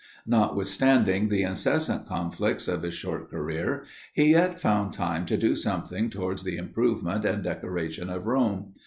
Notwithstanding 0.25 1.27
the 1.27 1.43
incessant 1.43 2.07
conflicts 2.07 2.67
of 2.67 2.81
his 2.81 2.95
short 2.95 3.29
career, 3.29 3.83
he 4.15 4.31
yet 4.31 4.59
found 4.59 4.93
time 4.93 5.27
to 5.27 5.37
do 5.37 5.55
something 5.55 6.09
towards 6.09 6.41
the 6.41 6.57
improvement 6.57 7.23
and 7.23 7.43
decoration 7.43 8.09
of 8.09 8.25
Rome. 8.25 8.71